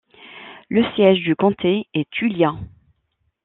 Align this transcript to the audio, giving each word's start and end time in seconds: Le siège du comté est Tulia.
Le 0.67 0.83
siège 0.95 1.19
du 1.19 1.35
comté 1.35 1.85
est 1.93 2.09
Tulia. 2.09 2.53